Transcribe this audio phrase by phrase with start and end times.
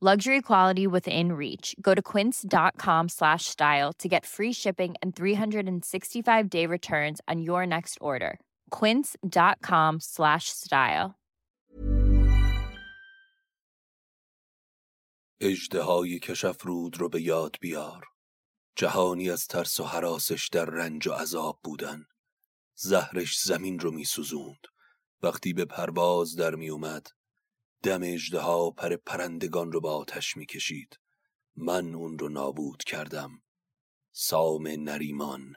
[0.00, 1.74] Luxury quality within reach.
[1.80, 7.64] Go to quince.com slash style to get free shipping and 365 day returns on your
[7.64, 8.38] next order.
[8.70, 11.14] Quince.com slash style.
[15.40, 18.04] اژدهای کشافرود رو به یاد بیار
[18.76, 22.06] جهانی از ترس و حراسش در رنج و عذاب بودن
[22.74, 24.66] زهرش زمین رو می سوزوند
[25.22, 27.06] وقتی به پرواز در می اومد
[27.83, 30.99] دم اژدها پر پرندگان رو به آتش می کشید
[31.55, 33.41] من اون رو نابود کردم.
[34.11, 35.55] سام نریمان.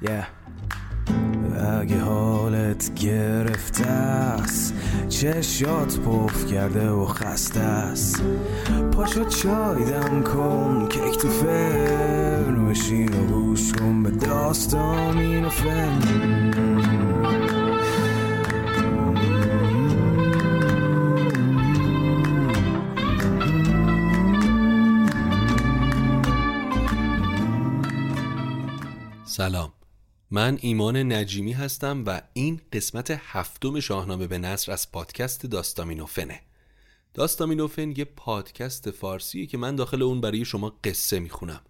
[0.00, 0.37] Yeah.
[1.78, 4.74] اگه حالت گرفته است
[5.08, 8.22] چشات پف کرده و خسته است.
[8.92, 15.98] پاشو چای دم کن کیک تو فرن بشین و گوش کن به داستان و فن.
[29.24, 29.77] سلام.
[30.30, 36.40] من ایمان نجیمی هستم و این قسمت هفتم شاهنامه به نصر از پادکست داستامینوفنه.
[37.14, 41.60] داستامینوفن یه پادکست فارسیه که من داخل اون برای شما قصه می‌خونم.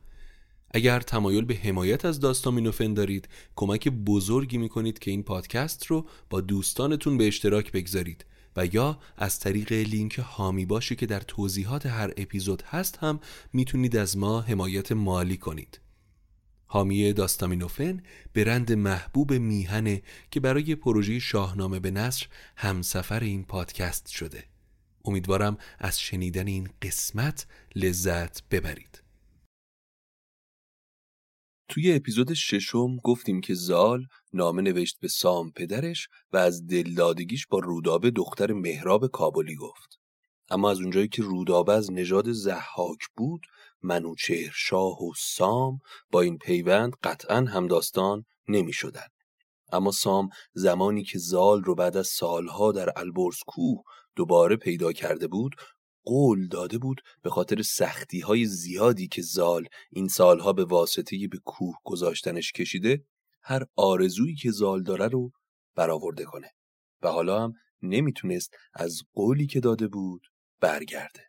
[0.71, 6.41] اگر تمایل به حمایت از داستامینوفن دارید کمک بزرگی می‌کنید که این پادکست رو با
[6.41, 8.25] دوستانتون به اشتراک بگذارید
[8.57, 13.21] و یا از طریق لینک هامی باشی که در توضیحات هر اپیزود هست هم
[13.53, 15.81] می‌تونید از ما حمایت مالی کنید.
[16.69, 18.03] حامی داستامینوفن
[18.35, 24.45] برند محبوب میهنه که برای پروژه شاهنامه به نصر همسفر این پادکست شده.
[25.05, 27.47] امیدوارم از شنیدن این قسمت
[27.77, 29.03] لذت ببرید.
[31.69, 37.59] توی اپیزود ششم گفتیم که زال نامه نوشت به سام پدرش و از دلدادگیش با
[37.59, 39.99] رودابه دختر مهراب کابلی گفت.
[40.51, 43.47] اما از اونجایی که رودابه از نژاد زحاک بود
[43.83, 45.79] منوچهر شاه و سام
[46.11, 49.07] با این پیوند قطعا همداستان نمی شدن.
[49.73, 53.83] اما سام زمانی که زال رو بعد از سالها در البرز کوه
[54.17, 55.57] دوباره پیدا کرده بود
[56.05, 61.39] قول داده بود به خاطر سختی های زیادی که زال این سالها به واسطه به
[61.45, 63.05] کوه گذاشتنش کشیده
[63.43, 65.31] هر آرزویی که زال داره رو
[65.75, 66.53] برآورده کنه
[67.03, 67.53] و حالا هم
[67.83, 70.23] نمی‌تونست از قولی که داده بود
[70.61, 71.28] برگرده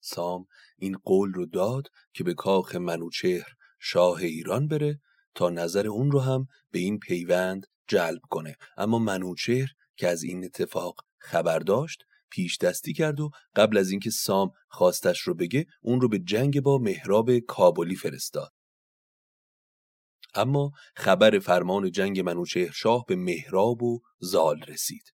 [0.00, 0.46] سام
[0.78, 3.48] این قول رو داد که به کاخ منوچهر
[3.78, 5.00] شاه ایران بره
[5.34, 8.56] تا نظر اون رو هم به این پیوند جلب کنه.
[8.76, 14.10] اما منوچهر که از این اتفاق خبر داشت پیش دستی کرد و قبل از اینکه
[14.10, 18.52] سام خواستش رو بگه اون رو به جنگ با مهراب کابلی فرستاد.
[20.34, 25.12] اما خبر فرمان جنگ منوچهر شاه به مهراب و زال رسید.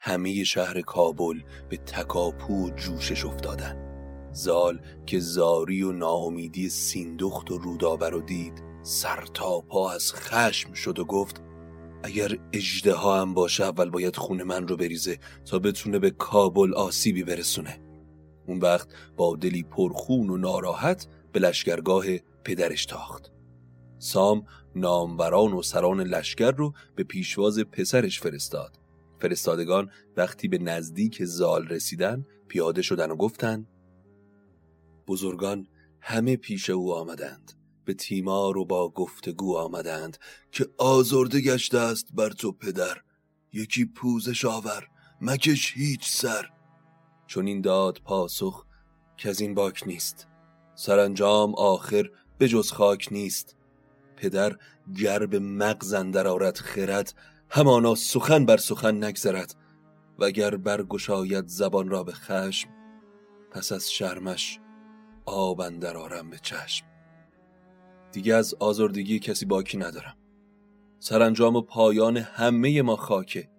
[0.00, 3.89] همه شهر کابل به تکاپو و جوشش افتادن.
[4.32, 10.72] زال که زاری و ناامیدی سیندخت و رودابه رو دید سر تا پا از خشم
[10.72, 11.42] شد و گفت
[12.02, 17.24] اگر اجده هم باشه اول باید خون من رو بریزه تا بتونه به کابل آسیبی
[17.24, 17.80] برسونه.
[18.46, 22.04] اون وقت با دلی پرخون و ناراحت به لشکرگاه
[22.44, 23.30] پدرش تاخت.
[23.98, 24.46] سام
[24.76, 28.78] ناموران و سران لشکر رو به پیشواز پسرش فرستاد.
[29.20, 33.66] فرستادگان وقتی به نزدیک زال رسیدن پیاده شدن و گفتند
[35.06, 35.66] بزرگان
[36.00, 37.52] همه پیش او آمدند.
[37.84, 40.18] به تیمار و با گفتگو آمدند
[40.52, 42.96] که آزرده گشته است بر تو پدر.
[43.52, 44.88] یکی پوزش آور
[45.20, 46.48] مکش هیچ سر.
[47.26, 48.66] چون این داد پاسخ
[49.16, 50.26] که از این باک نیست.
[50.74, 53.56] سرانجام آخر به جز خاک نیست.
[54.16, 54.56] پدر
[54.96, 57.14] گرب مغزن در آرد خرد
[57.50, 59.54] همانا سخن بر سخن نگذرد.
[60.20, 62.68] وگر برگشاید زبان را به خشم
[63.50, 64.59] پس از شرمش
[65.30, 66.86] آب اندر آرم به چشم.
[68.12, 70.16] دیگه از آزردگی کسی باکی ندارم.
[70.98, 73.50] سرانجام و پایان همه ما خاکه.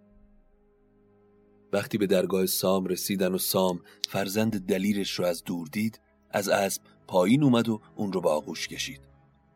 [1.73, 5.99] وقتی به درگاه سام رسیدن و سام فرزند دلیرش رو از دور دید
[6.31, 9.01] از اسب پایین اومد و اون رو به آغوش کشید.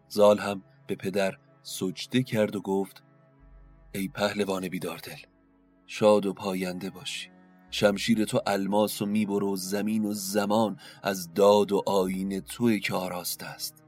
[0.08, 3.04] زال هم به پدر سجده کرد و گفت
[3.94, 5.20] ای پهلوان بیداردل
[5.86, 7.35] شاد و پاینده باشی.
[7.76, 12.94] شمشیر تو الماس و میبر و زمین و زمان از داد و آین توی که
[12.94, 13.84] آراست است.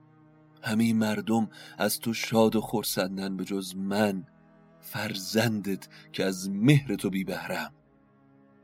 [0.61, 4.27] همه مردم از تو شاد و خرسندن به جز من
[4.81, 7.73] فرزندت که از مهر تو بی بهرم.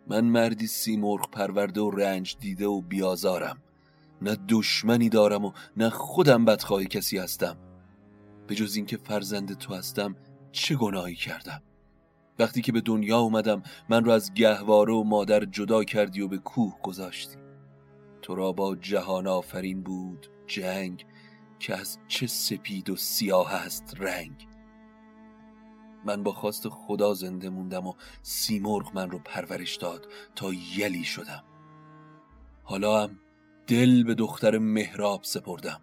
[0.07, 3.57] من مردی سیمرغ پرورده و رنج دیده و بیازارم.
[4.21, 7.57] نه دشمنی دارم و نه خودم بدخواهی کسی هستم.
[8.47, 10.15] به جز اینکه فرزند تو هستم
[10.51, 11.61] چه گناهی کردم؟
[12.39, 16.38] وقتی که به دنیا اومدم من رو از گهواره و مادر جدا کردی و به
[16.38, 17.38] کوه گذاشتی.
[18.21, 21.06] تو را با جهان آفرین بود جنگ
[21.59, 24.47] که از چه سپید و سیاه است رنگ.
[26.06, 31.44] من با خواست خدا زنده موندم و سیمرغ من رو پرورش داد تا یلی شدم.
[32.63, 33.19] حالا هم
[33.68, 35.81] دل به دختر مهراب سپردم.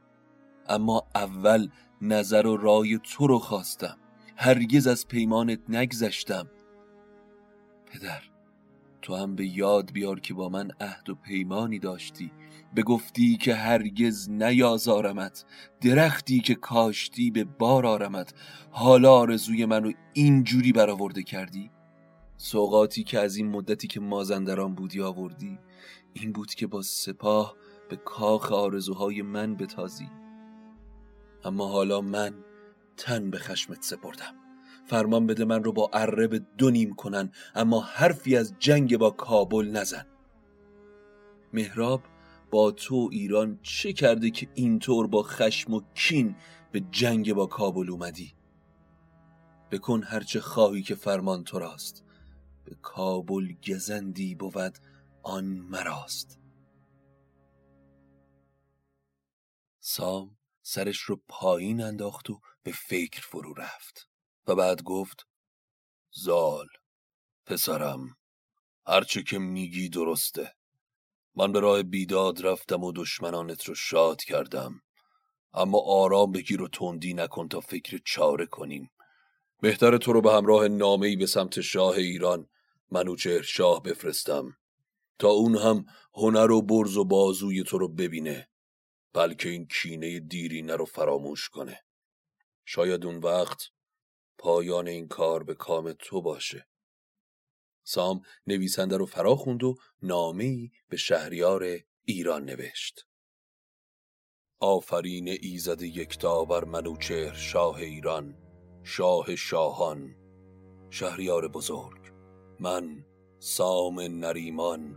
[0.68, 1.68] اما اول
[2.02, 3.96] نظر و رای تو رو خواستم.
[4.42, 6.50] هرگز از پیمانت نگذشتم.
[7.86, 8.22] پدر
[9.02, 12.32] تو هم به یاد بیار که با من عهد و پیمانی داشتی.
[12.74, 15.44] به گفتی که هرگز نیازارمت
[15.80, 18.34] درختی که کاشتی به بار آرمت.
[18.70, 21.70] حالا آرزوی منو اینجوری برآورده کردی؟
[22.36, 25.58] سوقاتی که از این مدتی که مازندران بودی آوردی
[26.12, 27.56] این بود که با سپاه
[27.88, 30.08] به کاخ آرزوهای من بتازی.
[31.44, 32.34] اما حالا من
[33.00, 34.34] تن به خشمت سپردم.
[34.86, 39.70] فرمان بده من رو با عرب دو نیم کنن اما حرفی از جنگ با کابل
[39.72, 40.06] نزن.
[41.52, 42.02] مهراب
[42.50, 46.36] با تو ایران چه کرده که اینطور با خشم و کین
[46.72, 48.34] به جنگ با کابل اومدی؟
[49.70, 52.04] بکن هرچه خواهی که فرمان تو راست
[52.64, 54.78] به کابل گزندی بود
[55.22, 56.40] آن مراست.
[59.80, 64.08] سام سرش رو پایین انداخت و به فکر فرو رفت
[64.46, 65.26] و بعد گفت
[66.10, 66.66] زال
[67.46, 68.16] پسرم
[68.86, 70.54] هرچه که میگی درسته.
[71.34, 74.82] من به راه بیداد رفتم و دشمنانت رو شاد کردم.
[75.54, 78.90] اما آرام بگیر و تندی نکن تا فکر چاره کنیم.
[79.60, 82.48] بهتر تو رو به همراه نامه‌ای به سمت شاه ایران
[82.90, 84.56] منوچهر شاه بفرستم.
[85.18, 85.84] تا اون هم
[86.14, 88.48] هنر و برز و بازوی تو رو ببینه.
[89.12, 91.84] بلکه این کینه دیرینه رو فراموش کنه.
[92.64, 93.62] شاید اون وقت
[94.38, 96.66] پایان این کار به کام تو باشه.
[97.84, 101.64] سام نویسنده رو فرا خوند و نامه‌ای به شهریار
[102.04, 103.06] ایران نوشت.
[104.60, 108.36] آفرین ایزد یکتا بر منوچهر شاه ایران
[108.82, 110.16] شاه شاهان.
[110.90, 112.12] شهریار بزرگ
[112.60, 113.04] من
[113.38, 114.96] سام نریمان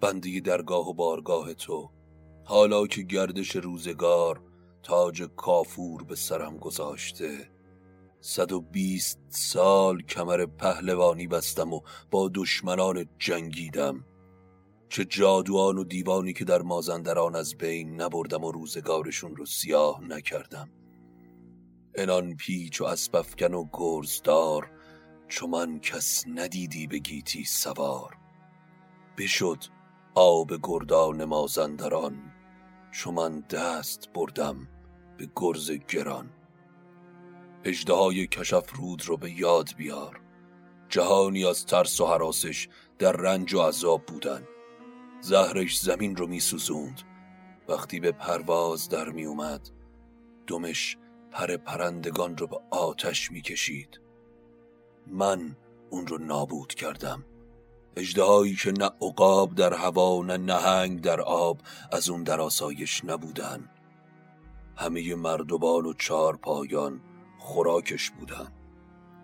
[0.00, 2.01] بندی درگاه و بارگاه تو.
[2.44, 4.42] حالا که گردش روزگار
[4.82, 7.52] تاج کافور به سرم گذاشته
[8.20, 11.80] صد و بیست سال کمر پهلوانی بستم و
[12.10, 14.04] با دشمنان جنگیدم.
[14.88, 20.68] چه جادوان و دیوانی که در مازندران از بین نبردم و روزگارشون رو سیاه نکردم.
[21.94, 24.70] انان پیچ و اسبفکن و گرزدار
[25.28, 28.16] چو من کس ندیدی به گیتی سوار.
[29.18, 29.58] بشد
[30.14, 32.31] آب گردان مازندران
[32.92, 34.68] چو دست بردم
[35.18, 36.30] به گرز گران.
[37.64, 40.20] اجدهای کشف رود رو به یاد بیار.
[40.88, 42.68] جهانی از ترس و حراسش
[42.98, 44.48] در رنج و عذاب بودن.
[45.20, 47.02] زهرش زمین رو می سوزوند
[47.68, 49.70] وقتی به پرواز در می اومد
[50.46, 50.96] دمش
[51.30, 54.00] پر پرندگان رو به آتش می کشید
[55.06, 55.56] من
[55.90, 57.24] اون رو نابود کردم.
[57.96, 61.58] اجدهایی که نه عقاب در هوا نه نهنگ در آب
[61.92, 63.68] از اون در آسایش نبودن.
[64.76, 67.00] همه مردمان و چهار پایان
[67.38, 68.52] خوراکش بودن.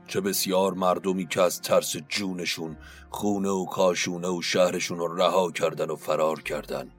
[0.06, 2.76] چه بسیار مردمی که از ترس جونشون
[3.10, 6.90] خونه و کاشونه و شهرشون رو رها کردن و فرار کردن.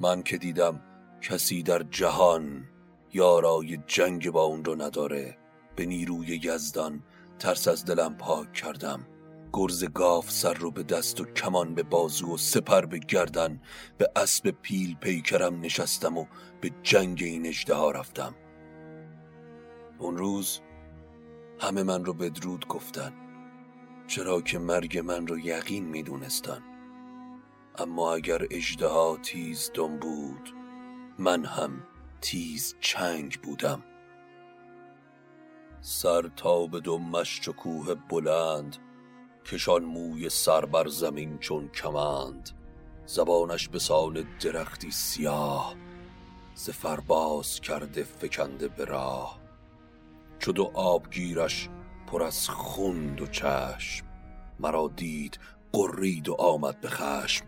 [0.00, 0.80] من که دیدم
[1.22, 2.64] کسی در جهان
[3.12, 5.38] یارای جنگ با اون رو نداره.
[5.76, 7.02] به نیروی یزدان
[7.38, 9.06] ترس از دلم پاک کردم.
[9.56, 13.60] گرز گاف سر رو به دست و کمان به بازو و سپر به گردن
[13.98, 16.26] به اسب پیل پیکرم نشستم و
[16.60, 18.34] به جنگ این اجده رفتم.
[19.98, 20.60] اون روز
[21.60, 23.12] همه من رو بدرود گفتن
[24.06, 26.62] چرا که مرگ من رو یقین می‌دونستن.
[27.78, 30.54] اما اگر اجده تیز دم بود
[31.18, 31.82] من هم
[32.20, 33.84] تیز چنگ بودم.
[35.80, 38.76] سر تا به دو مشت کوه بلند
[39.44, 42.50] کشان موی سر بر زمین چون کمند.
[43.06, 45.74] زبانش به سان درختی سیاه
[46.54, 49.40] زفر باز کرده فکنده به راه.
[50.38, 51.68] چو آبگیرش
[52.06, 54.06] پر از خوند و چشم
[54.60, 55.38] مرا دید
[55.72, 57.44] قرید و آمد به خشم.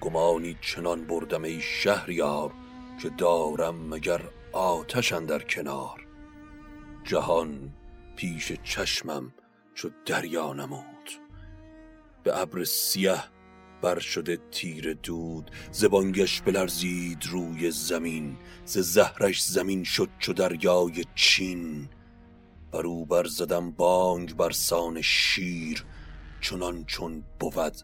[0.00, 2.52] گمانی چنان بردم ای شهریار
[3.02, 4.20] که دارم مگر
[4.52, 6.06] آتش در کنار.
[7.04, 7.74] جهان
[8.16, 9.32] پیش چشمم
[9.74, 10.97] چو دریا نمود
[12.28, 13.24] به ابر سیه
[13.82, 21.88] بر شده تیر دود زبانگش بلرزید روی زمین ز زهرش زمین شد چو دریای چین.
[22.72, 25.84] بر او بر زدم بانگ بر سان شیر
[26.40, 27.82] چنان چون بود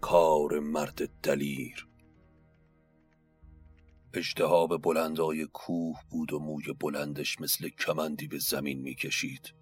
[0.00, 1.88] کار مرد دلیر.
[4.14, 9.57] اجدها به بلندای کوه بود و موی بلندش مثل کمندی به زمین می‌کشید.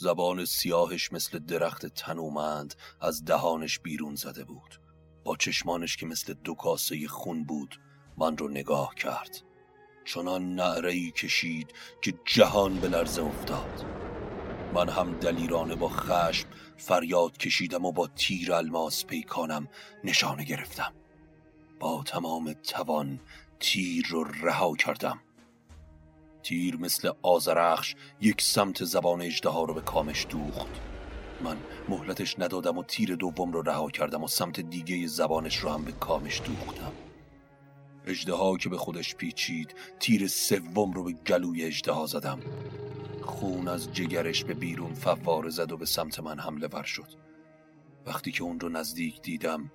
[0.00, 4.80] زبان سیاهش مثل درخت تنومند از دهانش بیرون زده بود.
[5.24, 7.80] با چشمانش که مثل دو کاسه خون بود
[8.18, 9.42] من رو نگاه کرد.
[10.04, 13.84] چنان نعره کشید که جهان به لرزه افتاد.
[14.74, 19.68] من هم دلیرانه با خشم فریاد کشیدم و با تیر الماس پیکانم
[20.04, 20.92] نشانه گرفتم.
[21.80, 23.20] با تمام توان
[23.60, 25.20] تیر رو رها کردم.
[26.42, 30.80] تیر مثل آزرخش یک سمت زبان اجده رو به کامش دوخت.
[31.44, 31.56] من
[31.88, 35.92] مهلتش ندادم و تیر دوم رو رها کردم و سمت دیگه زبانش رو هم به
[35.92, 36.92] کامش دوختم.
[38.06, 42.40] اجده که به خودش پیچید تیر سوم رو به گلوی اجده زدم.
[43.22, 47.08] خون از جگرش به بیرون فواره زد و به سمت من حمله ور شد.
[48.06, 49.70] وقتی که اون رو نزدیک دیدم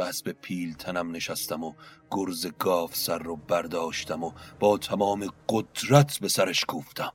[0.00, 1.72] به اسب پیل تنم نشستم و
[2.10, 7.12] گرز گاف سر رو برداشتم و با تمام قدرت به سرش کوفتم.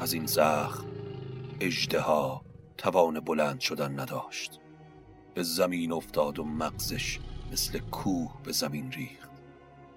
[0.00, 0.86] از این زخم
[1.60, 2.42] اجدها
[2.76, 4.60] توان بلند شدن نداشت.
[5.34, 7.18] به زمین افتاد و مغزش
[7.52, 9.30] مثل کوه به زمین ریخت.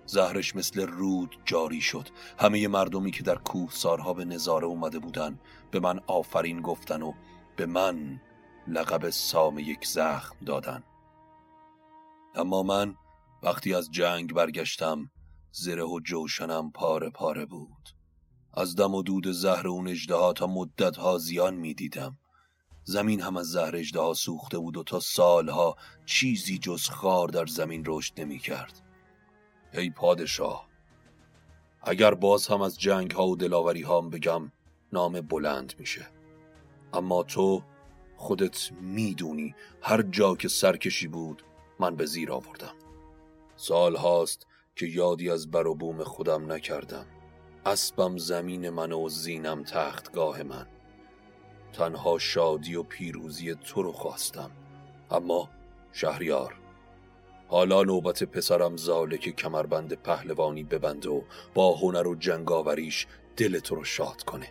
[0.05, 2.09] زهرش مثل رود جاری شد.
[2.39, 5.39] همه مردمی که در کوه سارها به نظاره اومده بودن
[5.71, 7.13] به من آفرین گفتن و
[7.55, 8.21] به من
[8.67, 10.83] لقب سام یک زخم دادن.
[12.35, 12.95] اما من
[13.43, 15.11] وقتی از جنگ برگشتم
[15.51, 17.89] زره و جوشنم پاره پاره بود.
[18.53, 22.17] از دم و دود زهر اون اجده تا مدت ها زیان می دیدم
[22.83, 25.75] زمین هم از زهر اجده سوخته بود و تا سالها
[26.05, 28.81] چیزی جز خار در زمین رشد نمی کرد
[29.73, 30.67] ای پادشاه
[31.83, 34.51] اگر باز هم از جنگ ها و دلاوری هام بگم
[34.93, 36.07] نام بلند میشه.
[36.93, 37.63] اما تو
[38.17, 41.43] خودت می‌دونی هر جا که سرکشی بود
[41.79, 42.73] من به زیر آوردم.
[43.55, 47.05] سال هاست که یادی از بر و بوم خودم نکردم.
[47.65, 50.67] اسبم زمین من و زینم تختگاه من.
[51.73, 54.51] تنها شادی و پیروزی تو رو خواستم.
[55.11, 55.49] اما
[55.91, 56.55] شهریار
[57.47, 61.21] حالا نوبت پسرم زاله که کمربند پهلوانی ببنده و
[61.53, 64.47] با هنر و جنگاوریش دل تو رو شاد کنه.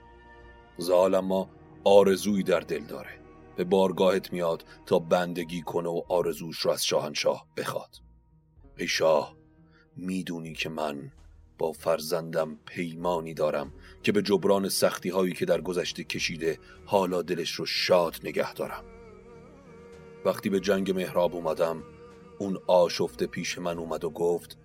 [0.79, 1.49] زال اما
[1.85, 3.24] آرزویی در دل داره.
[3.57, 7.97] به بارگاهت میاد تا بندگی کنه و آرزوش رو از شاهنشاه بخواد.
[8.79, 9.37] ای شاه
[9.97, 11.13] می‌دونی که من
[11.59, 17.51] با فرزندم پیمانی دارم که به جبران سختی هایی که در گذشته کشیده حالا دلش
[17.51, 18.85] رو شاد نگه دارم.
[20.25, 21.83] وقتی به جنگ مهراب اومدم
[22.39, 24.59] اون آشفته پیش من اومد و گفت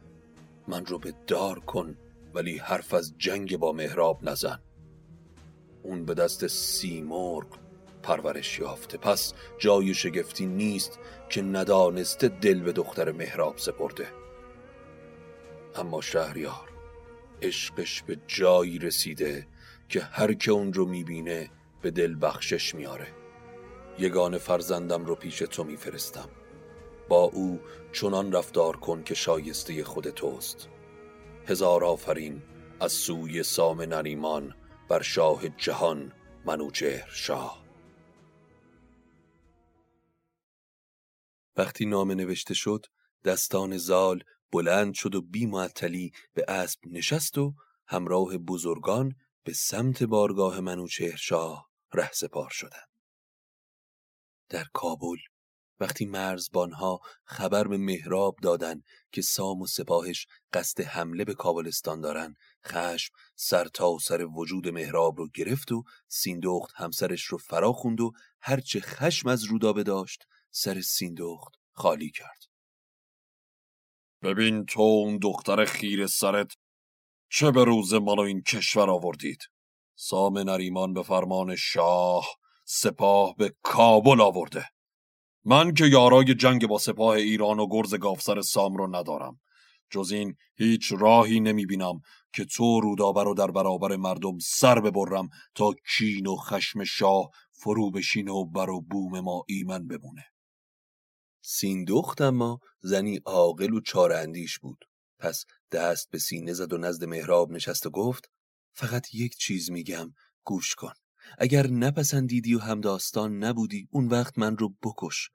[0.67, 1.97] من رو به دار کن
[2.33, 4.59] ولی حرف از جنگ با مهراب نزن.
[5.83, 7.47] اون به دست سیمرغ
[8.03, 8.97] پرورش یافته.
[8.97, 14.07] پس جای شگفتی نیست که ندانسته دل به دختر مهراب سپرده.
[15.75, 16.69] اما شهریار
[17.41, 19.47] عشقش به جایی رسیده
[19.89, 21.49] که هر که اون رو می‌بینه
[21.81, 23.07] به دل بخشش میاره
[23.99, 26.29] یگان فرزندم رو پیش تو میفرستم.
[27.09, 27.59] با او
[27.93, 30.67] چنان رفتار کن که شایسته خود توست.
[31.47, 32.41] هزار آفرین
[32.79, 34.55] از سوی سام نریمان
[34.89, 36.11] بر شاه جهان
[36.45, 37.58] منوچهر شاه.
[41.59, 42.85] وقتی نامه نوشته شد
[43.25, 47.53] دستان زال بلند شد و بی معطلی به اسب نشست و
[47.87, 52.89] همراه بزرگان به سمت بارگاه منوچهر شاه ره سپار شدند.
[54.49, 55.17] در کابل
[55.79, 62.35] وقتی مرزبانها خبر به مهراب دادن که سام و سپاهش قصد حمله به کابلستان دارن
[62.65, 68.11] خشم سر تا سر وجود مهراب رو گرفت و سیندخت همسرش رو فرا خوند و
[68.41, 72.45] هرچه خشم از رودابه داشت سر سیندخت خالی کرد.
[74.23, 76.53] ببین تو اون دختر خیر سرت
[77.31, 79.39] چه به روز منو این کشور آوردید؟
[79.95, 82.27] سام نریمان به فرمان شاه
[82.65, 84.65] سپاه به کابل آورده.
[85.45, 89.39] من که یارای جنگ با سپاه ایران و گرز گافسر سام رو ندارم.
[89.89, 92.01] جز این هیچ راهی نمی بینم
[92.33, 97.91] که تو رودابه رو در برابر مردم سر ببرم تا کین و خشم شاه فرو
[97.91, 100.25] بشین و بر و بوم ما ایمن بمونه.
[101.41, 104.85] سیندخت اما زنی عاقل و چاراندیش بود.
[105.19, 108.29] پس دست به سینه زد و نزد مهراب نشست و گفت
[108.73, 110.93] فقط یک چیز میگم گوش کن.
[111.37, 115.29] اگر نپسندیدی و همداستان نبودی اون وقت من رو بکش.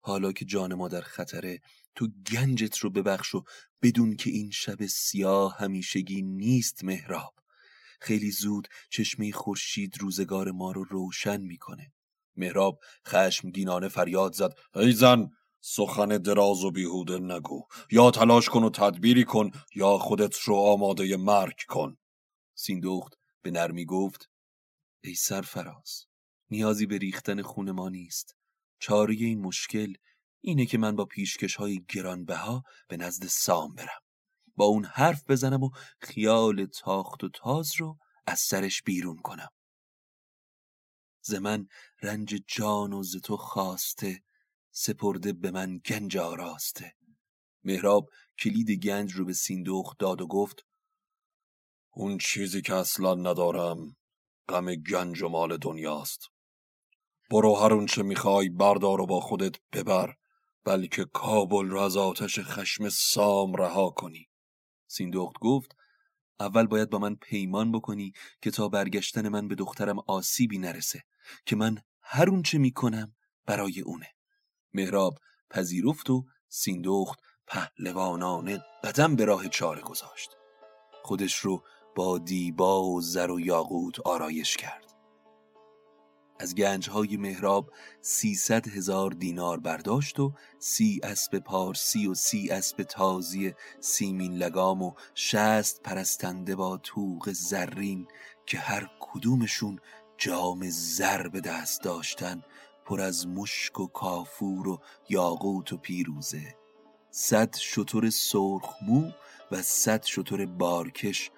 [0.00, 1.60] حالا که جان ما در خطره
[1.94, 3.44] تو گنجت رو ببخش و
[3.82, 7.34] بدون که این شب سیاه همیشگی نیست مهراب
[8.00, 11.92] خیلی زود چشمه خورشید روزگار ما رو روشن می‌کنه.
[12.36, 12.78] مهراب
[13.08, 15.30] خشمگینانه فریاد زد ای زن!
[15.64, 17.66] سخن دراز و بیهوده نگو.
[17.90, 21.96] یا تلاش کن و تدبیری کن یا خودت رو آماده مرگ کن.
[22.54, 24.30] سیندخت به نرمی گفت
[25.04, 26.06] ای سرفراز
[26.50, 28.36] نیازی به ریختن خون ما نیست.
[28.78, 29.94] چاره این مشکل
[30.40, 34.00] اینه که من با پیشکش های گرانبها به نزد سام برم.
[34.56, 39.48] با اون حرف بزنم و خیال تاخت و تاز رو از سرش بیرون کنم.
[41.24, 41.66] ز من
[42.02, 44.22] رنج جان و ز تو خواسته
[44.74, 46.94] سپرده به من گنج آراسته.
[47.64, 48.08] مهراب
[48.38, 50.66] کلید گنج رو به سیندوخ داد و گفت
[51.90, 53.96] اون چیزی که اصلا ندارم
[54.48, 56.20] غم گنج و مال دنیاست.
[57.30, 60.14] برو هر اون چه می‌خوای بردار و با خودت ببر
[60.64, 64.28] بلکه کابل را از آتش خشم سام رها کنی.
[64.86, 65.76] سیندخت گفت
[66.40, 71.02] اول باید با من پیمان بکنی که تا برگشتن من به دخترم آسیبی نرسه
[71.46, 73.14] که من هر اون چه می‌کنم
[73.46, 74.08] برای اونه.
[74.74, 75.18] مهراب
[75.50, 80.30] پذیرفت و سیندخت پهلوانانه قدم به راه چاره گذاشت.
[81.02, 81.62] خودش رو
[81.94, 84.92] با دیبا و زر و یاقوت آرایش کرد.
[86.42, 93.54] از گنجهای مهراب سیصد هزار دینار برداشت و سی اسب پارسی و سی اسب تازی
[93.80, 98.08] سیمین لگام و شست پرستنده با توق زرین
[98.46, 99.78] که هر کدومشون
[100.18, 102.42] جام زر به دست داشتن
[102.84, 106.56] پر از مشک و کافور و یاقوت و پیروزه.
[107.10, 109.10] صد شطور سرخ مو
[109.50, 111.30] و صد شطور بارکش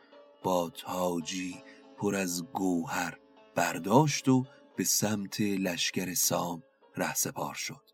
[0.42, 1.62] با تاجی
[1.96, 3.18] پر از گوهر
[3.54, 4.44] برداشت و
[4.76, 6.62] به سمت لشکر سام
[6.96, 7.93] رهسپار شد.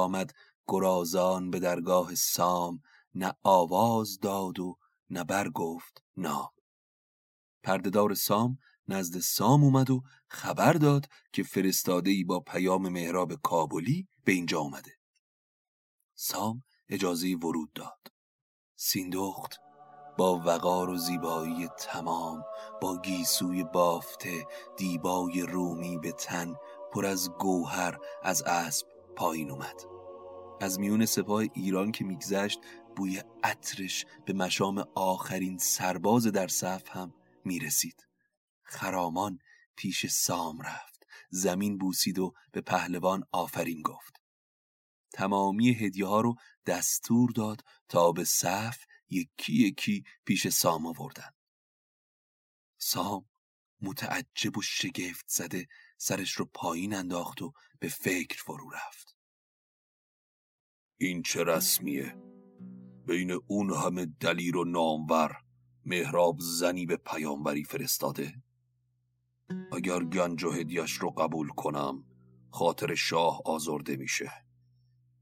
[0.00, 0.34] بیامد
[0.68, 2.82] گرازان به درگاه سام
[3.14, 4.76] نه آواز داد و
[5.10, 6.50] نه برگفت نام.
[7.62, 8.58] پردهدار سام
[8.88, 14.58] نزد سام اومد و خبر داد که فرستاده ای با پیام مهراب کابلی به اینجا
[14.58, 14.92] اومده
[16.14, 18.06] سام اجازه ورود داد.
[18.76, 19.60] سیندخت
[20.18, 22.42] با وقار و زیبایی تمام
[22.82, 26.54] با گیسوی بافته دیبای رومی به تن
[26.92, 28.89] پر از گوهر از اسب
[29.20, 29.80] پایین اومد.
[30.60, 32.60] از میون سپاه ایران که میگذشت
[32.96, 38.06] بوی عطرش به مشام آخرین سرباز در صف هم می‌رسید.
[38.62, 39.38] خرامان
[39.76, 41.06] پیش سام رفت.
[41.30, 44.22] زمین بوسید و به پهلوان آفرین گفت.
[45.12, 46.34] تمامی هدیه ها رو
[46.66, 48.78] دستور داد تا به صف
[49.10, 51.30] یکی یکی پیش سام آوردن.
[52.78, 53.28] سام
[53.82, 59.09] متعجب و شگفت زده سرش رو پایین انداخت و به فکر فرو رفت.
[61.02, 62.16] این چه رسمیه؟
[63.06, 65.36] بین اون همه دلیر و نامور
[65.84, 68.42] مهراب زنی به پیامبری فرستاده؟
[69.72, 72.04] اگر گنج و هدیش رو قبول کنم
[72.50, 74.30] خاطر شاه آزرده میشه.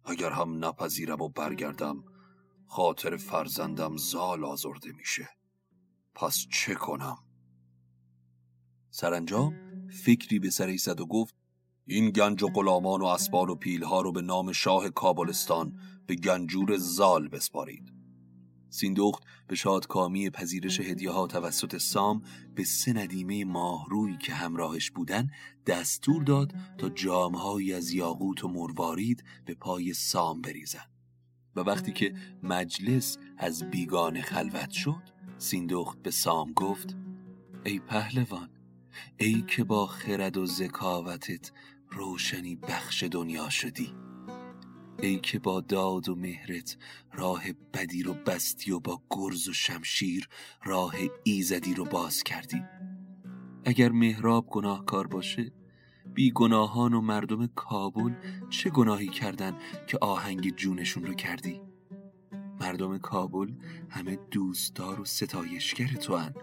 [0.05, 2.05] اگر هم نپذیرم و برگردم
[2.67, 5.29] خاطر فرزندم زال آزرده میشه.
[6.15, 7.19] پس چه کنم؟
[8.91, 9.55] سرانجام
[10.05, 11.35] فکری به سر زد و گفت
[11.91, 16.77] این گنج و غلامان و اسبان و پیلها رو به نام شاه کابلستان به گنجور
[16.77, 17.93] زال بسپارید.
[18.71, 22.23] سیندخت به شادکامی پذیرش هدیه ها توسط سام
[22.55, 25.31] به سه ندیمه ماهرویی که همراهش بودن
[25.67, 30.87] دستور داد تا جامهایی از یاقوت و مروارید به پای سام بریزن.
[31.57, 35.03] و وقتی که مجلس از بیگانه خلوت شد
[35.39, 36.97] سیندخت به سام گفت
[37.65, 38.51] ای پهلوان
[39.19, 41.53] ای که با خرد و ذکاوتت
[41.91, 43.95] روشنی بخش دنیا شدی.
[45.03, 46.77] ای که با داد و مهرت
[47.13, 47.43] راه
[47.75, 50.29] بدی رو بستی و با گرز و شمشیر
[50.65, 52.63] راه ایزدی رو باز کردی.
[53.65, 55.53] اگر مهراب گناهکار باشه
[56.15, 58.15] بی گناهان و مردم کابل
[58.51, 61.61] چه گناهی کردن که آهنگ جونشون رو کردی؟
[62.61, 63.53] مردم کابل
[63.91, 66.35] همه دوستدار و ستایشگر تو هن.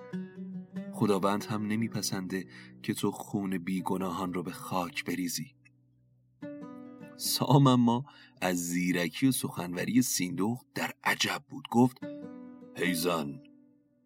[0.95, 2.45] خداوند هم نمیپسنده
[2.83, 5.55] که تو خون بیگناهان رو به خاک بریزی.
[7.17, 8.05] سام اما
[8.41, 11.67] از زیرکی و سخنوری سیندوخ در عجب بود.
[11.71, 11.97] گفت
[12.75, 13.43] هیزن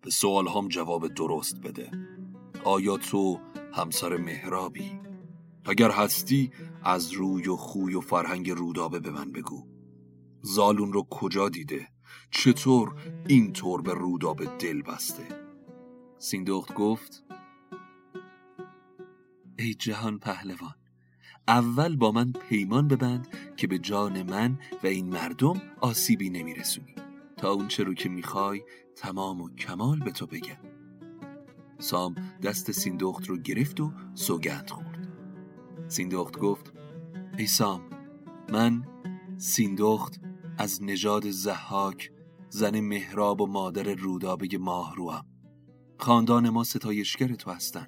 [0.01, 1.91] به سوال هم جواب درست بده.
[2.63, 3.39] آیا تو
[3.73, 4.99] همسر مهرابی؟
[5.65, 6.51] اگر هستی
[6.83, 9.67] از روی و خوی و فرهنگ رودابه به من بگو.
[10.41, 11.87] زالون رو کجا دیده؟
[12.31, 12.95] چطور
[13.27, 15.48] اینطور به رودابه دل بسته؟
[16.21, 17.23] سیندخت گفت
[19.59, 20.75] ای جهان پهلوان
[21.47, 23.27] اول با من پیمان ببند
[23.57, 26.95] که به جان من و این مردم آسیبی نمیرسونی.
[27.37, 28.63] تا اون رو که می‌خوای
[28.95, 30.57] تمام و کمال به تو بگم.
[31.77, 35.07] سام دست سیندخت رو گرفت و سوگند خورد.
[35.87, 36.73] سیندخت گفت
[37.37, 37.81] ای سام
[38.49, 38.83] من
[39.37, 40.21] سیندخت
[40.57, 42.11] از نژاد زحاک
[42.49, 45.28] زن مهراب و مادر رودابه ماهروام.
[45.99, 47.87] خاندان ما ستایشگر تو هستن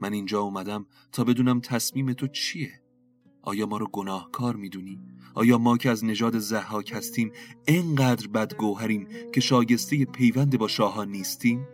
[0.00, 2.80] من اینجا اومدم تا بدونم تصمیم تو چیه
[3.42, 5.00] آیا ما رو گناهکار می‌دونی؟
[5.34, 7.32] آیا ما که از نژاد زحاک هستیم
[7.66, 11.66] انقدر بدگوهریم که شاگسته پیوند با شاهان نیستیم؟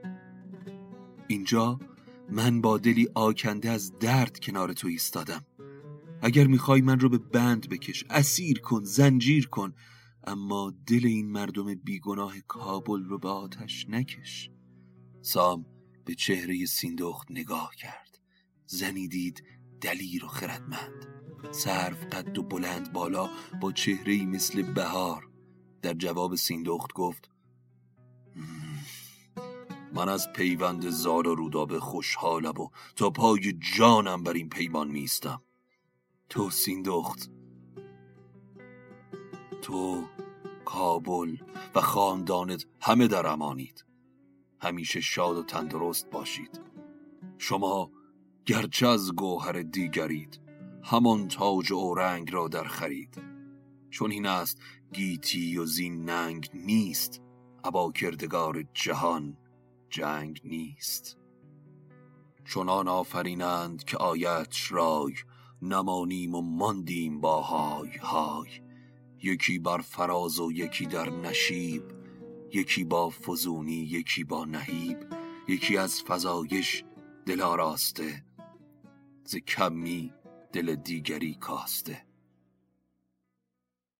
[1.26, 1.78] اینجا
[2.30, 5.44] من با دلی آکنده از درد کنار تو ایستادم
[6.22, 9.72] اگر می‌خوای من رو به بند بکش اسیر کن زنجیر کن
[10.24, 14.50] اما دل این مردم بیگناه کابل رو به آتش نکش
[15.22, 15.66] سام
[16.04, 18.18] به چهره سیندخت نگاه کرد.
[18.66, 19.44] زنی دید
[19.80, 21.06] دلیر و خردمند.
[21.50, 23.30] سرف قد و بلند بالا
[23.60, 25.28] با چهره مثل بهار.
[25.82, 27.30] در جواب سیندخت گفت
[29.94, 35.42] من از پیوند زال و رودابه خوشحالم و تا پای جانم بر این پیمان میستم
[36.28, 37.30] تو سیندخت.
[39.62, 40.04] تو
[40.64, 41.36] کابل
[41.74, 43.84] و خاندانت همه در امانید.
[44.62, 46.60] همیشه شاد و تندرست باشید.
[47.38, 47.90] شما
[48.46, 50.40] گرچه از گوهر دیگرید
[50.82, 53.22] همان تاج و رنگ را در خرید.
[53.90, 54.58] چون این است
[54.92, 57.20] گیتی و زین ننگ نیست.
[57.64, 59.36] ابا کردگار جهان
[59.90, 61.18] جنگ نیست.
[62.54, 65.14] چنان آفرینند که آیت رای
[65.62, 68.48] نمانیم و ماندیم با های های.
[69.22, 72.01] یکی بر فراز و یکی در نشیب.
[72.54, 74.98] یکی با فزونی یکی با نهیب
[75.48, 76.84] یکی از فزایش
[77.26, 78.24] دل آراسته
[79.24, 80.14] ز کمی
[80.52, 82.06] دل دیگری کاسته.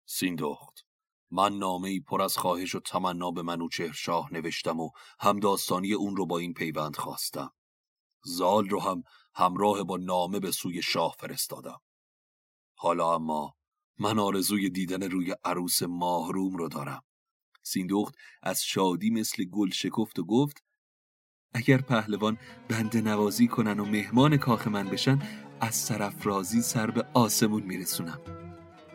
[0.07, 0.87] سیندخت
[1.31, 6.17] من نامه ای پر از خواهش و تمنا به منوچهر شاه نوشتم و همداستانی اون
[6.17, 7.53] رو با این پیوند خواستم.
[8.25, 9.03] زال رو هم
[9.35, 11.81] همراه با نامه به سوی شاه فرستادم.
[12.75, 13.55] حالا اما
[13.99, 17.03] من آرزوی دیدن روی عروس ماهروم رو دارم.
[17.63, 20.65] سیندخت از شادی مثل گل شکفت و گفت
[21.55, 25.19] اگر پهلوان بنده نوازی کنن و مهمان کاخ من بشن
[25.61, 28.21] از سرفرازی سر به آسمون میرسونم.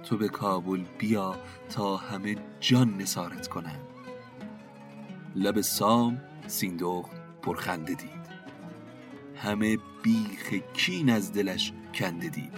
[0.03, 1.35] تو به کابل بیا
[1.69, 3.79] تا همه جان نسارت کنن.
[5.35, 8.27] لب سام سیندخت پرخنده دید.
[9.35, 12.53] همه بیخ کین از دلش کنده دید.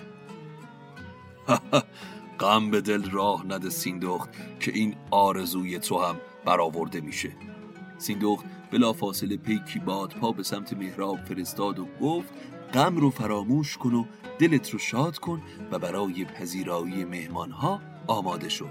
[2.40, 7.32] غم به دل راه نده سیندخت که این آرزوی تو هم برآورده میشه.
[7.98, 12.34] سیندخت بلا فاصله پیکی باد پا به سمت مهراب فرستاد و گفت
[12.74, 14.06] غم رو فراموش کن و
[14.40, 18.66] دلت رو شاد کن و برای پذیرایی مهمان ها آماده شو.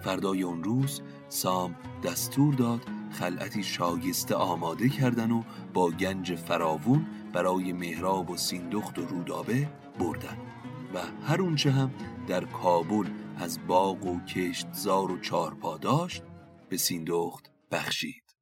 [0.00, 5.42] فردای اون روز سام دستور داد خلعتی شایسته آماده کردن و
[5.74, 9.68] با گنج فراوون برای مهراب و سیندخت و رودابه
[9.98, 10.45] بردن.
[10.94, 11.90] و هر اونچه هم
[12.28, 16.22] در کابل از باغ و کشتزار و چارپا داشت
[16.68, 18.36] به سیندخت بخشید.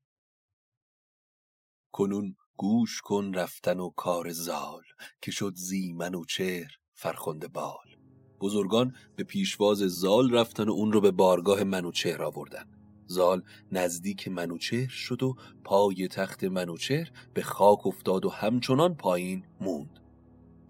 [1.92, 4.82] کنون گوش کن رفتن و کار زال
[5.22, 7.96] که شد زیمن و چهر فرخنده بال.
[8.40, 12.64] بزرگان به پیشواز زال رفتن و اون رو به بارگاه منوچهر آوردن.
[13.06, 20.03] زال نزدیک منوچهر شد و پای تخت منوچهر به خاک افتاد و همچنان پایین موند.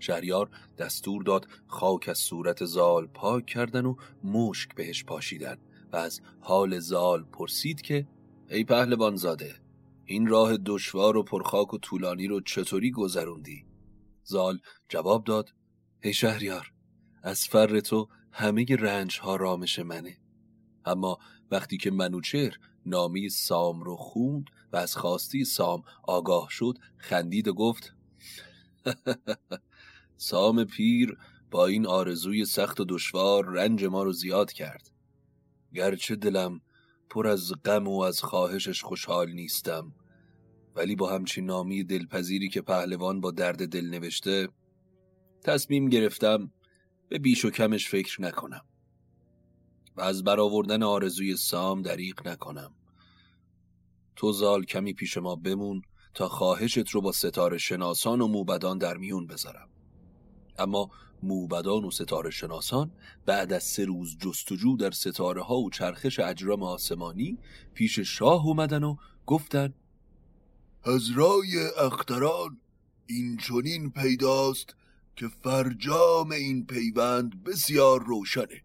[0.05, 5.57] شهریار دستور داد خاک از صورت زال پاک کردن و مشک بهش پاشیدن
[5.93, 8.07] و از حال زال پرسید که
[8.51, 9.55] ای پهلوان زاده
[10.05, 13.65] این راه دشوار و پرخاک و طولانی رو چطوری گذروندی؟
[14.25, 15.55] زال جواب داد
[16.03, 16.73] ای شهریار
[17.23, 20.19] از فر تو همه رنج ها رامش منه
[20.85, 21.19] اما
[21.51, 27.55] وقتی که منوچهر نامی سام رو خوند و از خواستی سام آگاه شد خندید و
[27.55, 27.95] گفت
[30.17, 31.19] سام پیر
[31.51, 34.91] با این آرزوی سخت و دشوار رنج ما رو زیاد کرد.
[35.75, 36.61] گرچه دلم
[37.11, 39.95] پر از غم و از خواهشش خوشحال نیستم
[40.77, 44.49] ولی با همچین نامی دلپذیری که پهلوان با درد دل نوشته
[45.45, 46.51] تصمیم گرفتم
[47.09, 48.65] به بیش و کمش فکر نکنم
[49.97, 52.75] و از برآوردن آرزوی سام دریق نکنم.
[54.17, 55.83] تو زال کمی پیش ما بمون
[56.15, 59.74] تا خواهشت رو با ستاره شناسان و موبدان در میون بذارم.
[60.59, 60.91] اما
[61.23, 62.91] موبدان و ستاره شناسان
[63.27, 67.39] بعد از سه روز جستجو در ستاره ها و چرخش اجرام آسمانی
[67.75, 69.75] پیش شاه اومدن و گفتن
[70.85, 72.61] از رای اختران
[73.07, 74.75] این چونین پیداست
[75.17, 78.63] که فرجام این پیوند بسیار روشنه.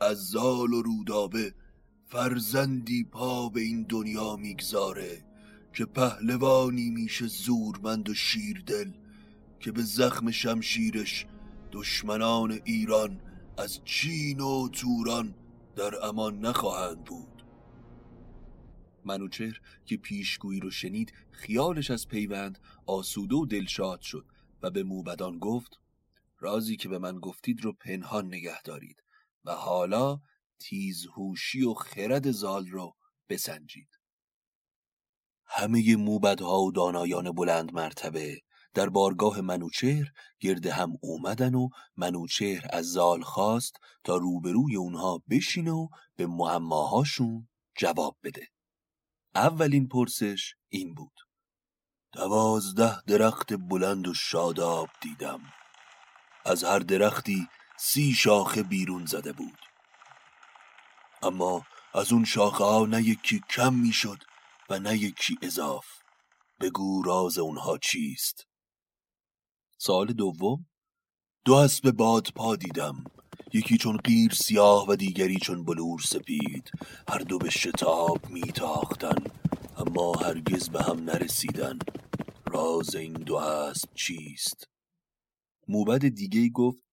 [0.00, 1.54] از زال و رودابه
[2.06, 5.24] فرزندی پا به این دنیا می‌گذاره
[5.72, 8.90] که پهلوانی میشه زورمند و شیردل.
[9.60, 11.26] که به زخم شمشیرش
[11.72, 13.20] دشمنان ایران
[13.58, 15.34] از چین و توران
[15.76, 17.44] در امان نخواهند بود.
[19.04, 24.26] منوچهر که پیشگویی رو شنید خیالش از پیوند آسوده و دلشاد شد
[24.62, 25.80] و به موبدان گفت
[26.38, 29.02] رازی که به من گفتید رو پنهان نگه دارید
[29.44, 30.20] و حالا
[30.58, 32.96] تیزهوشی و خرد زال رو
[33.28, 33.88] بسنجید.
[35.46, 38.42] همه موبدها و دانایان بلند مرتبه
[38.74, 45.70] در بارگاه منوچهر گرد هم اومدن و منوچهر از زال خواست تا روبروی اونها بشینه
[45.70, 48.48] و به معماهاشون جواب بده.
[49.34, 51.12] اولین پرسش این بود.
[52.12, 55.40] دوازده درخت بلند و شاداب دیدم.
[56.44, 59.58] از هر درختی سی شاخه بیرون زده بود.
[61.22, 64.18] اما از اون شاخه ها نه یکی کم می‌شد
[64.70, 65.86] و نه یکی اضاف.
[66.60, 68.49] بگو راز اونها چیست؟
[69.82, 70.66] سال دوم؟
[71.44, 73.04] دو اسب باد پا دیدم.
[73.52, 76.70] یکی چون قیر سیاه و دیگری چون بلور سپید.
[77.08, 79.24] هر دو به شتاب میتاختن
[79.76, 81.78] اما هرگز به هم نرسیدن.
[82.46, 84.68] راز این دو اسب چیست؟
[85.68, 86.84] موبد دیگه گفت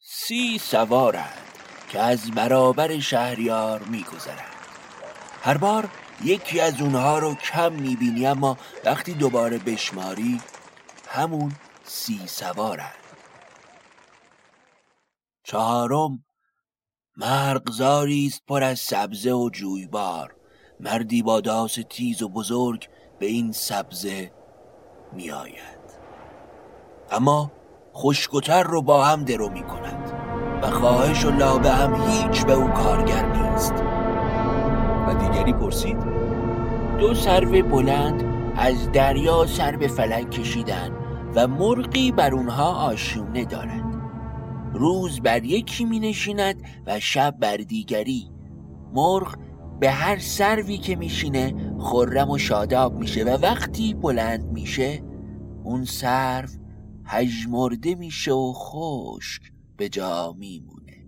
[0.00, 1.52] سی سوارند
[1.88, 4.56] که از برابر شهریار میگذرند
[5.42, 5.88] هر بار
[6.24, 10.40] یکی از اونها رو کم می‌بینی اما وقتی دوباره بشماری
[11.06, 11.52] همون
[11.84, 13.06] سی سوارند
[15.44, 16.24] چهارم
[17.16, 20.34] مرغزاری است پر از سبزه و جویبار.
[20.80, 22.88] مردی با داس تیز و بزرگ
[23.18, 24.32] به این سبزه
[25.12, 25.80] میآید.
[27.10, 27.52] اما
[27.94, 30.12] خشکتر رو با هم درو می کند
[30.62, 33.72] و خواهش و لابه هم هیچ به او کارگر نیست.
[35.06, 35.98] و دیگری پرسید
[36.98, 40.90] دو سرو بلند از دریا سر به فلک کشیدن
[41.34, 44.02] و مرغی بر اونها آشونه دارند
[44.74, 48.30] روز بر یکی می نشیند و شب بر دیگری.
[48.94, 49.36] مرغ
[49.80, 55.02] به هر سروی که میشینه خرم و شاداب میشه و وقتی بلند میشه
[55.64, 56.48] اون سرو
[57.04, 59.42] هجمرده میشه و خشک
[59.76, 61.06] به جا میمونه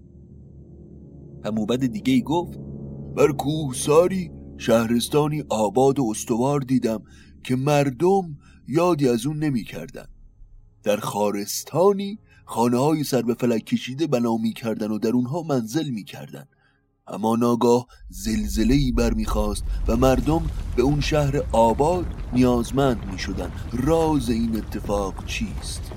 [1.45, 2.59] و موبد دیگه ای گفت
[3.17, 7.03] بر کوهساری شهرستانی آباد و استوار دیدم
[7.45, 10.07] که مردم یادی از اون نمی کردن.
[10.83, 15.89] در خارستانی خانه های سر به فلک کشیده بنا می کردن و در اونها منزل
[15.89, 16.49] می کردن.
[17.07, 23.53] اما ناگاه زلزله ای برمیخواست و مردم به اون شهر آباد نیازمند می شدن.
[23.73, 25.93] راز این اتفاق چیست؟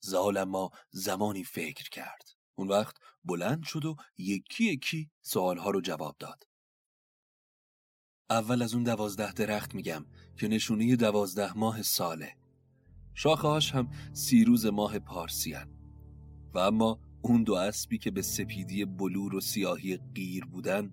[0.00, 6.16] زال اما زمانی فکر کرد اون وقت بلند شد و یکی یکی سوالها رو جواب
[6.18, 6.46] داد
[8.30, 10.04] اول از اون دوازده درخت میگم
[10.36, 12.32] که نشونه دوازده ماه ساله.
[13.14, 15.68] شاخهاش هم سی روز ماه پارسیان
[16.54, 20.90] و اما اون دو اسبی که به سپیدی بلور و سیاهی غیر بودن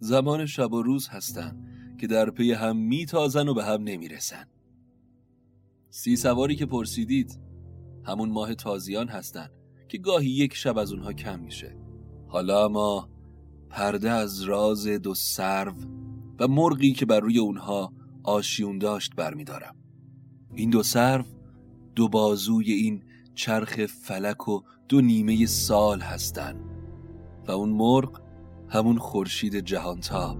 [0.00, 1.68] زمان شب و روز هستن
[2.00, 4.46] که در پی هم میتازن و به هم نمی‌رسن.
[5.90, 7.40] سی سواری که پرسیدید
[8.04, 9.48] همون ماه تازیان هستن
[9.88, 11.76] که گاهی یک شب از اونها کم میشه.
[12.28, 13.10] حالا ما
[13.70, 16.05] پرده از راز دو سرو
[16.38, 19.76] و مرغی که بر روی اونها آشیون داشت برمیدارم.
[20.54, 21.24] این دو سرو
[21.94, 23.02] دو بازوی این
[23.34, 26.60] چرخ فلک و دو نیمه سال هستند
[27.48, 28.20] و اون مرغ
[28.68, 30.38] همون خورشید جهانتاب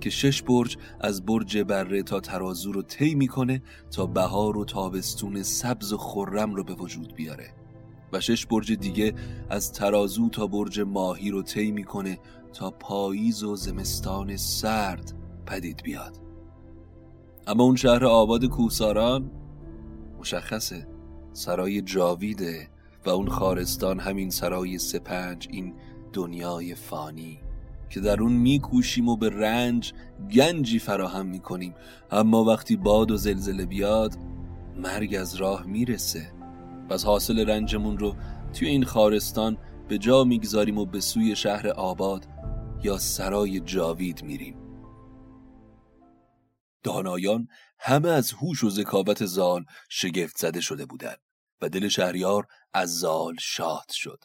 [0.00, 5.42] که شش برج از برج بره تا ترازو رو طی می‌کنه تا بهار و تابستون
[5.42, 7.54] سبز و خرم رو به وجود بیاره
[8.12, 9.14] و شش برج دیگه
[9.50, 12.18] از ترازو تا برج ماهی رو طی می‌کنه
[12.52, 15.12] تا پاییز و زمستان سرد
[15.46, 16.20] پدید بیاد.
[17.46, 19.30] اما اون شهر آباد کوهساران
[20.18, 20.86] مشخصه.
[21.32, 22.68] سرای جاویده
[23.06, 25.74] و اون خارستان همین سرای سپنج این
[26.12, 27.40] دنیای فانی
[27.90, 29.92] که در اون میکوشیم و به رنج
[30.34, 31.74] گنجی فراهم می‌کنیم.
[32.10, 34.14] اما وقتی باد و زلزله بیاد
[34.76, 36.32] مرگ از راه می‌رسه.
[36.88, 38.14] پس حاصل رنجمون رو
[38.52, 39.56] توی این خارستان
[39.88, 42.26] به جا می‌گذاریم و به سوی شهر آباد
[42.82, 44.54] یا سرای جاوید میریم.
[46.84, 51.18] دانایان همه از هوش و ذکاوت زال شگفت زده شده بودند
[51.60, 54.24] و دل شهریار از زال شاد شد.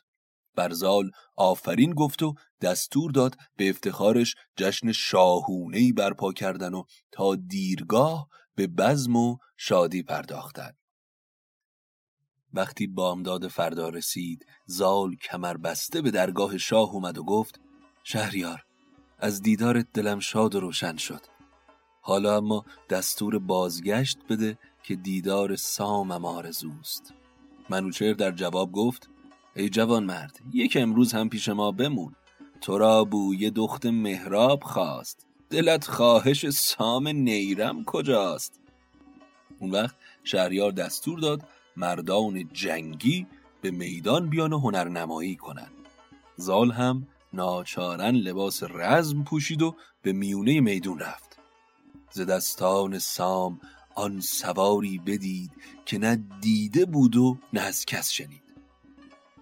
[0.56, 7.36] بر زال آفرین گفت و دستور داد به افتخارش جشن شاهونهی برپا کردن و تا
[7.36, 10.78] دیرگاه به بزم و شادی پرداختند.
[12.54, 17.60] وقتی بامداد فردا رسید زال کمر بسته به درگاه شاه اومد و گفت
[18.04, 18.64] شهریار
[19.20, 21.39] از دیدارت دلم شاد و روشن شد.
[22.10, 27.14] حالا اما دستور بازگشت بده که دیدار سامم آرزوست.
[27.70, 29.10] منوچهر در جواب گفت
[29.56, 32.16] ای جوان مرد یک امروز هم پیش ما بمون.
[32.62, 35.28] تو را بوی دخت مهراب خواست.
[35.50, 38.60] دلت خواهش سام نیرم کجاست؟
[39.60, 41.44] اون وقت شهریار دستور داد
[41.78, 43.28] مردان جنگی
[43.62, 45.72] به میدان بیان و هنرنمایی کنند.
[46.36, 51.29] زال هم ناچارن لباس رزم پوشید و به میونه میدون رفت.
[52.12, 53.60] ز دستان سام
[53.96, 55.52] آن سواری بدید
[55.86, 58.44] که نه دیده بود و نه از کس شنید.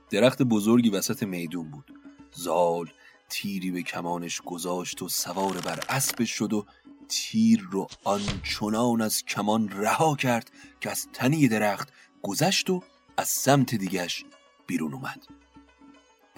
[0.10, 1.94] درخت بزرگی وسط میدون بود.
[2.32, 2.90] زال
[3.30, 6.66] تیری به کمانش گذاشت و سوار بر اسبش شد و
[7.08, 10.52] تیر رو آنچنان از کمان رها کرد
[10.82, 12.84] که از تنی درخت گذشت و
[13.18, 14.26] از سمت دیگش
[14.68, 15.28] بیرون اومد.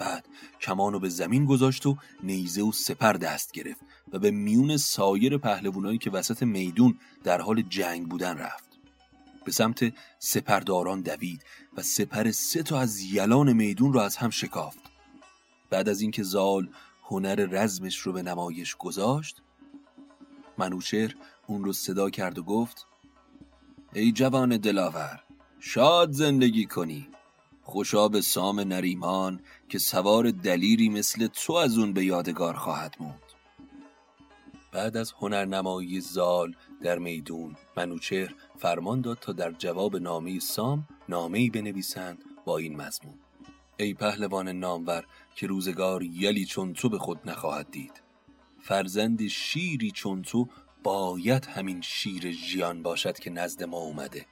[0.00, 0.26] بعد
[0.60, 3.80] کمانو به زمین گذاشت و نیزه و سپر دست گرفت
[4.12, 8.68] و به میون سایر پهلوانایی که وسط میدون در حال جنگ بودن رفت.
[9.44, 11.44] به سمت سپرداران دوید
[11.76, 14.80] و سپر سه تا از یلان میدون را از هم شکافت.
[15.70, 16.68] بعد از اینکه زال
[17.04, 19.42] هنر رزمش رو به نمایش گذاشت
[20.58, 21.14] منوچهر
[21.46, 22.86] اون رو صدا کرد و گفت
[23.92, 25.22] ای جوان دلاور
[25.60, 27.08] شاد زندگی کنی.
[27.70, 33.22] خوشا به سام نریمان که سوار دلیری مثل تو از اون به یادگار خواهد موند.
[34.72, 41.50] بعد از هنرنمایی زال در میدون منوچهر فرمان داد تا در جواب نامه سام نامه‌ای
[41.50, 43.18] بنویسند با این مضمون.
[43.76, 45.04] ای پهلوان نامور
[45.34, 48.02] که روزگار یلی چون تو به خود نخواهد دید.
[48.60, 50.48] فرزند شیری چون تو
[50.82, 54.26] باید همین شیر ژیان باشد که نزد ما اومده.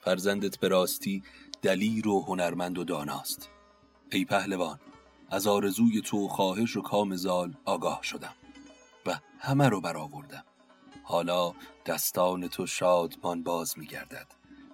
[0.00, 1.22] فرزندت به راستی
[1.62, 3.48] دلیر و هنرمند و داناست.
[4.12, 4.80] ای پهلوان
[5.30, 8.34] از آرزوی تو خواهش و کام زال آگاه شدم
[9.06, 10.44] و همه رو برآوردم.
[11.02, 11.54] حالا
[11.86, 14.26] دستان تو شادمان باز میگردد.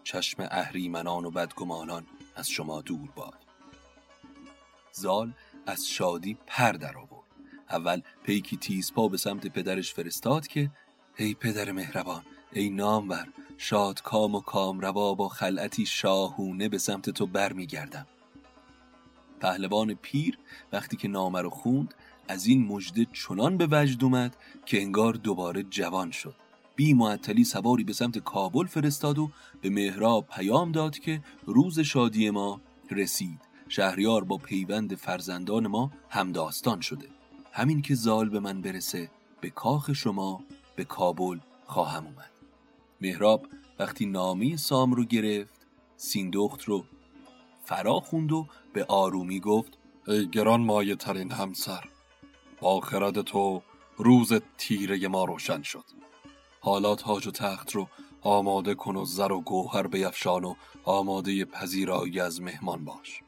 [0.04, 2.06] چشم اهریمنان و بدگمانان
[2.36, 3.46] از شما دور باد.
[4.92, 5.32] زال
[5.66, 7.26] از شادی پر در آورد
[7.70, 10.70] اول پیکی تیز پا به سمت پدرش فرستاد که
[11.16, 12.22] ای پدر مهربان
[12.52, 13.28] ای نامور
[13.58, 18.06] شاد کام و کام روا با خلعتی شاهونه به سمت تو برمیگردم.
[19.40, 20.38] پهلوان پیر
[20.72, 21.94] وقتی که نامه رو خوند
[22.28, 24.36] از این مژده چنان به وجد اومد
[24.66, 26.34] که انگار دوباره جوان شد.
[26.76, 29.30] بی معطلی سواری به سمت کابل فرستاد و
[29.60, 33.40] به مهراب پیام داد که روز شادی ما رسید.
[33.68, 37.08] شهریار با پیوند فرزندان ما همداستان شده.
[37.52, 40.40] همین که زال به من برسه به کاخ شما
[40.76, 42.35] به کابل خواهم اومد.
[43.00, 43.46] مهراب
[43.78, 45.66] وقتی نامی سام رو گرفت
[45.96, 46.84] سیندخت رو
[47.64, 51.84] فرا خوند و به آرومی گفت ای گران مایه ترین همسر
[52.60, 53.62] با خرد تو
[53.96, 55.84] روز تیره ما روشن شد.
[56.60, 57.88] حالا تاج و تخت رو
[58.20, 63.22] آماده کن و زر و گوهر بیفشان و آماده پذیرایی از مهمان باش.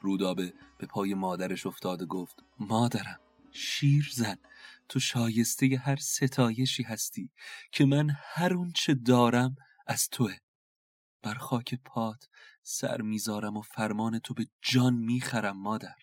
[0.00, 3.20] رودابه به پای مادرش افتاده گفت مادرم
[3.52, 4.38] شیر زن.
[4.92, 7.30] تو شایسته هر ستایشی هستی
[7.72, 10.36] که من هر اون چه دارم از توه.
[11.22, 12.28] بر خاک پات
[12.62, 15.94] سر می‌ذارم و فرمان تو به جان می‌خرم مادر.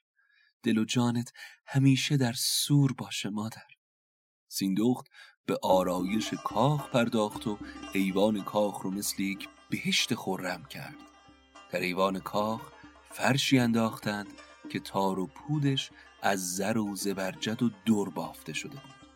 [0.64, 1.34] دل و جانت
[1.66, 3.68] همیشه در سور باشه مادر.
[4.48, 5.06] سیندخت
[5.46, 7.58] به آرایش کاخ پرداخت و
[7.94, 10.96] ایوان کاخ رو مثل یک بهشت خورم کرد.
[11.72, 12.72] در ایوان کاخ
[13.12, 14.28] فرشی انداختند
[14.72, 15.92] که تار و پودش
[16.22, 19.10] از زر و زبرجد و دور بافته شده بود.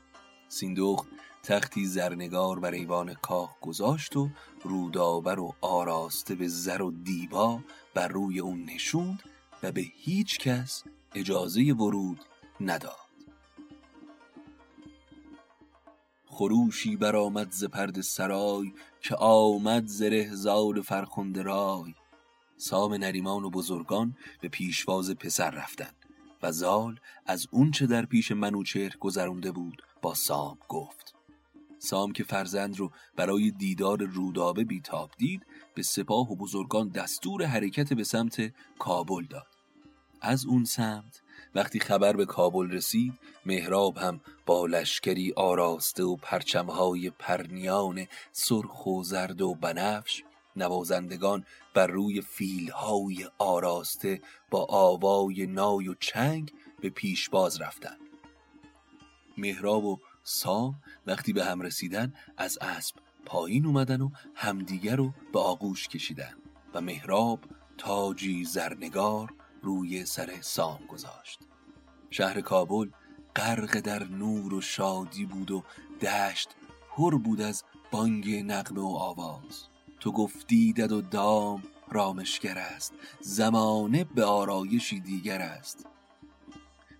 [0.47, 1.07] سیندخت
[1.43, 4.29] تختی زرنگار بر ایوان کاخ گذاشت و
[4.63, 7.59] رودابر و آراسته به زر و دیبا
[7.93, 9.23] بر روی اون نشوند
[9.63, 10.83] و به هیچ کس
[11.15, 12.19] اجازه ورود
[12.61, 13.03] نداد.
[16.25, 21.93] خروشی برآمد ز پرد سرای که آمد زره زال فرخنده رای.
[22.57, 26.02] سام نریمان و بزرگان به پیشواز پسر رفتند.
[26.43, 31.15] و زال از اونچه در پیش منوچهر گذرونده بود با سام گفت.
[31.79, 37.93] سام که فرزند رو برای دیدار رودابه بیتاب دید به سپاه و بزرگان دستور حرکت
[37.93, 39.47] به سمت کابل داد.
[40.21, 41.21] از اون سمت
[41.55, 43.13] وقتی خبر به کابل رسید
[43.45, 50.23] مهراب هم با لشکری آراسته و پرچمهای پرنیان سرخ و زرد و بنفش
[50.55, 57.99] نوازندگان بر روی فیلهای آراسته با آوای نای و چنگ به پیشباز رفتند.
[59.37, 60.75] مهراب و سام
[61.07, 62.95] وقتی به هم رسیدن از اسب
[63.25, 66.33] پایین اومدن و همدیگر رو به آغوش کشیدن
[66.73, 67.39] و مهراب
[67.77, 71.39] تاجی زرنگار روی سر سام گذاشت.
[72.09, 72.89] شهر کابل
[73.35, 75.63] غرق در نور و شادی بود و
[76.01, 76.49] دشت
[76.89, 79.72] پر بود از بانگ نقمه و آواز.
[80.03, 82.93] تو گفتی دد و دام رامشگر است.
[83.21, 85.85] زمانه به آرایشی دیگر است.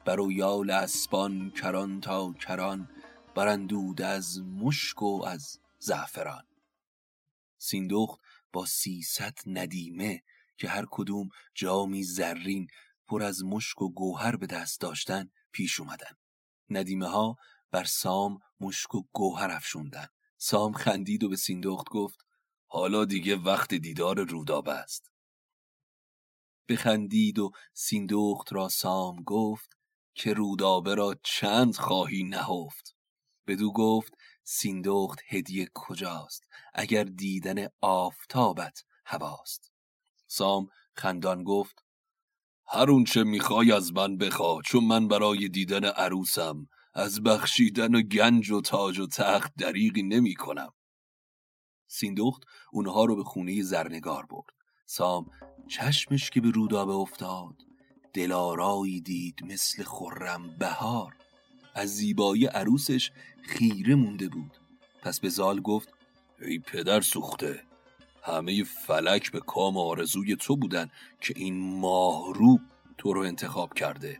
[0.06, 2.90] بر یال اسبان کران تا کران
[3.36, 6.44] برندود از مشک و از زعفران.
[7.58, 8.20] سیندخت
[8.54, 10.24] با سیصد ندیمه
[10.58, 12.68] که هر کدوم جامی زرین
[13.08, 16.16] پر از مشک و گوهر به دست داشتن پیش اومدن.
[16.70, 17.36] ندیمه ها
[17.72, 20.08] بر سام مشک و گوهر افشوندن.
[20.38, 22.24] سام خندید و به سیندخت گفت
[22.76, 25.12] حالا دیگه وقت دیدار رودابه است.
[26.70, 29.78] بخندید و سیندخت را سام گفت
[30.14, 32.96] که رودابه را چند خواهی نهفت.
[33.48, 34.14] بدو گفت
[34.44, 36.44] سیندخت هدیه کجاست؟
[36.74, 39.72] اگر دیدن آفتابت هواست.
[40.28, 41.86] سام خندان گفت
[42.68, 48.02] هر اون چه می‌خوای از من بخوا چون من برای دیدن عروسم از بخشیدن و
[48.02, 50.74] گنج و تاج و تخت دریغی نمی کنم
[51.94, 54.46] سیندخت اونها رو به خونه زرنگار برد.
[54.86, 55.26] سام
[55.68, 57.56] چشمش که به رودابه افتاد
[58.14, 61.16] دلارایی دید مثل خرم بهار.
[61.74, 64.58] از زیبایی عروسش خیره مونده بود.
[65.02, 65.90] پس به زال گفت
[66.42, 67.64] ای پدر سوخته
[68.24, 70.92] همه فلک به کام آرزوی تو بودن
[71.22, 72.60] که این ماهرو
[72.98, 74.20] تو رو انتخاب کرده.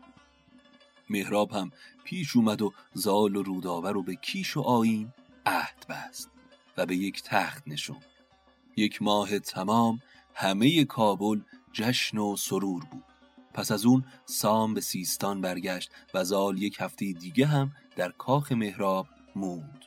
[1.10, 1.70] مهراب هم
[2.04, 5.12] پیش اومد و زال و رودابه رو به کیش و آین
[5.46, 6.33] عهد بست.
[6.76, 8.00] و به یک تخت نشون
[8.76, 10.00] یک ماه تمام
[10.34, 11.40] همه کابل
[11.72, 13.04] جشن و سرور بود.
[13.54, 18.52] پس از اون سام به سیستان برگشت و زال یک هفته دیگه هم در کاخ
[18.52, 19.06] مهراب
[19.36, 19.84] موند.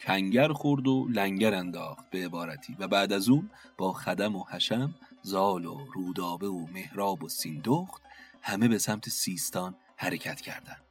[0.00, 4.94] کنگر خورد و لنگر انداخت به عبارتی و بعد از اون با خدم و حشم
[5.22, 8.02] زال و رودابه و مهراب و سیندخت
[8.42, 10.82] همه به سمت سیستان حرکت کردند.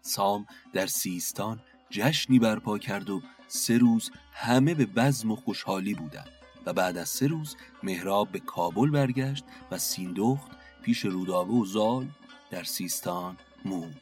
[0.00, 1.60] سام در سیستان
[1.90, 3.22] جشنی برپا کرد و
[3.54, 6.28] سه روز همه به بزم و خوشحالی بودند
[6.66, 10.50] و بعد از سه روز مهراب به کابل برگشت و سیندخت
[10.82, 12.08] پیش رودابه و زال
[12.50, 14.00] در سیستان موند.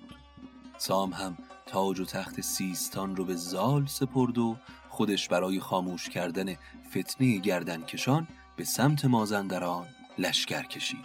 [0.78, 4.56] سام هم تاج و تخت سیستان رو به زال سپرد و
[4.88, 6.54] خودش برای خاموش کردن
[6.90, 9.86] فتنه گردنکشان به سمت مازندران
[10.18, 11.04] لشکر کشید.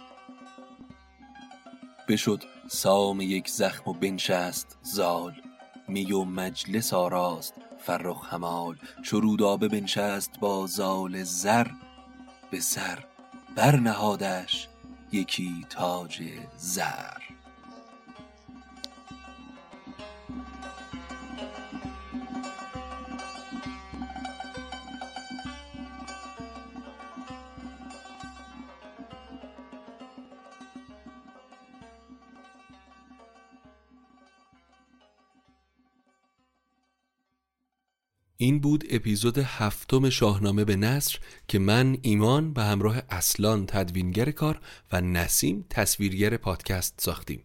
[2.08, 5.34] بشد سام یک زخم و بنشست زال.
[5.88, 7.65] می و مجلس آراست.
[7.86, 11.66] فرخ همال چو رودابه بنشست با زال زر
[12.50, 13.04] به سر
[13.56, 14.68] برنهادش
[15.12, 16.22] یکی تاج
[16.56, 17.25] زر.
[38.38, 41.18] این بود اپیزود هفتم شاهنامه به نصر
[41.48, 44.60] که من ایمان به همراه اصلان تدوینگر کار
[44.92, 47.40] و نسیم تصویرگر پادکست ساختیم.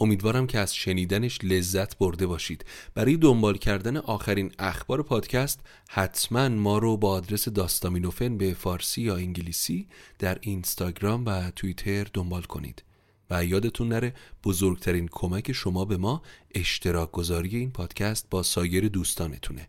[0.00, 2.64] امیدوارم که از شنیدنش لذت برده باشید.
[2.94, 9.16] برای دنبال کردن آخرین اخبار پادکست حتما ما رو با آدرس داستامینوفن به فارسی یا
[9.16, 9.86] انگلیسی
[10.18, 12.82] در اینستاگرام و توییتر دنبال کنید.
[13.30, 14.14] و یادتون نره
[14.44, 16.22] بزرگترین کمک شما به ما
[16.54, 19.68] اشتراک گذاری این پادکست با سایر دوستانتونه.